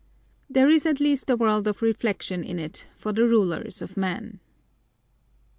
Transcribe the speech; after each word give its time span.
There 0.49 0.67
is 0.67 0.87
at 0.87 0.99
least 0.99 1.29
a 1.29 1.35
world 1.35 1.67
of 1.67 1.83
reflection 1.83 2.43
in 2.43 2.57
it 2.57 2.87
for 2.95 3.13
the 3.13 3.27
rulers 3.27 3.83
of 3.83 3.95
men. 3.95 4.39